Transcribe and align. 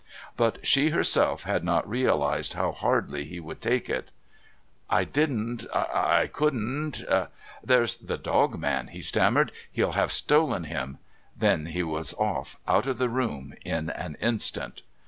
But 0.35 0.65
she 0.65 0.89
herself 0.89 1.43
had 1.43 1.63
not 1.63 1.87
realised 1.87 2.53
how 2.53 2.71
hardly 2.71 3.23
he 3.25 3.39
would 3.39 3.61
take 3.61 3.87
it. 3.87 4.09
"I 4.89 5.03
didn't 5.03 5.67
I 5.71 6.25
couldn't" 6.33 7.03
"There's 7.63 7.97
the 7.97 8.17
dog 8.17 8.57
man," 8.57 8.87
he 8.87 9.03
stammered. 9.03 9.51
"He'll 9.71 9.91
have 9.91 10.11
stolen 10.11 10.63
him." 10.63 10.97
Then 11.37 11.67
he 11.67 11.83
was 11.83 12.15
off 12.15 12.57
out 12.67 12.87
of 12.87 12.97
the 12.97 13.09
room 13.09 13.53
in 13.63 13.91
an 13.91 14.17
instant. 14.19 14.81